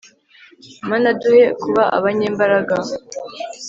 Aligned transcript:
mana 0.89 1.07
duhe 1.21 1.43
kuba 1.61 1.83
abanyembaraga 1.97 2.75